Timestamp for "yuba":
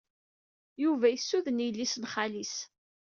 0.83-1.07